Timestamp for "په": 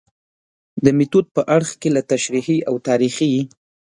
1.35-1.41